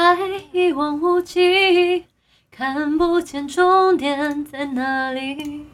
[0.00, 0.16] 爱
[0.50, 2.06] 一望无际，
[2.50, 5.66] 看不见终点在哪里。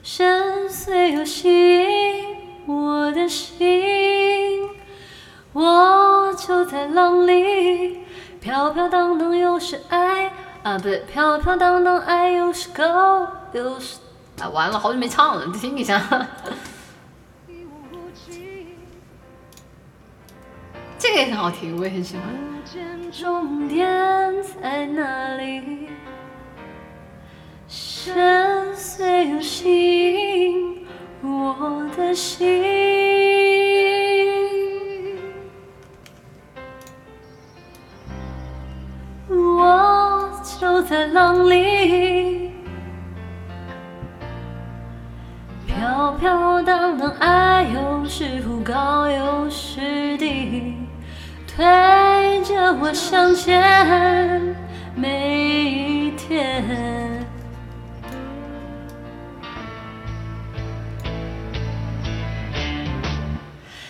[0.00, 4.62] 深邃又吸引我的心，
[5.52, 7.98] 我就在浪里
[8.40, 10.30] 飘飘荡荡，又是爱
[10.62, 13.96] 啊，不对，飘飘荡荡，爱又是高，又是
[14.40, 16.00] 啊，完了，好久没唱了，听一下。
[21.26, 22.24] 很好听，我也很喜欢。
[23.10, 23.86] 终点
[24.42, 25.88] 在哪里？
[27.68, 30.86] 深邃又吸引
[31.22, 32.62] 我的心。
[39.28, 40.30] 我
[40.60, 42.50] 就在浪里，
[45.66, 50.03] 飘飘荡荡，爱有时忽高有时。
[52.80, 54.56] 我相见，
[54.94, 56.64] 每一天。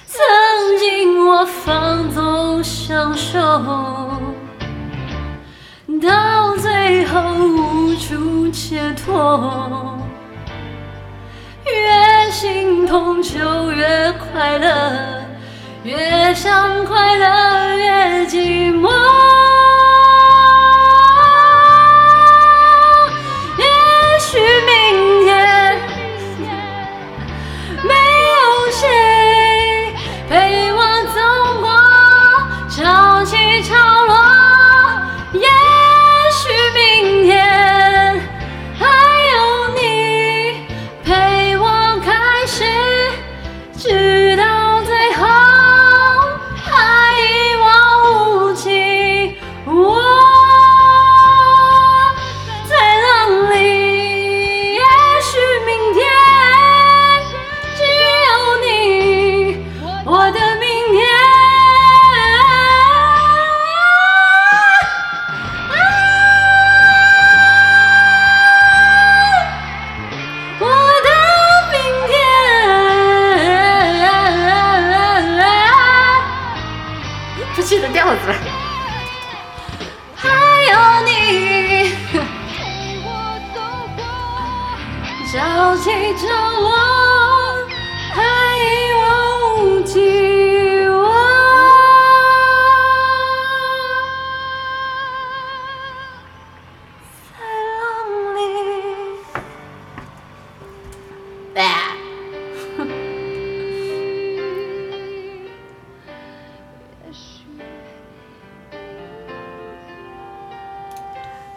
[0.06, 0.18] 曾
[0.78, 3.40] 经我放纵享受，
[6.00, 9.98] 到最后无处解脱。
[11.66, 15.24] 越心痛就越快乐。
[15.82, 17.73] 越想快乐，
[18.26, 19.23] 寂寞。
[77.54, 78.34] 不记得调子了。
[80.16, 80.28] 还
[80.72, 81.94] 有你，
[85.32, 86.22] 潮起潮
[86.60, 86.68] 落，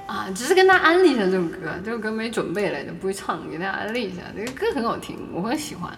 [0.08, 4.22] 啊，只是跟大家安利一下这首歌，这首歌没准备来着，不会唱，给大家安利一下。
[4.36, 5.92] 这个歌很好听，我很喜欢。